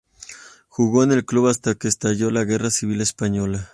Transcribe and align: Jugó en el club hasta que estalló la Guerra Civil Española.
Jugó 0.67 1.03
en 1.03 1.11
el 1.11 1.25
club 1.25 1.45
hasta 1.45 1.75
que 1.75 1.87
estalló 1.87 2.31
la 2.31 2.43
Guerra 2.43 2.71
Civil 2.71 3.01
Española. 3.01 3.69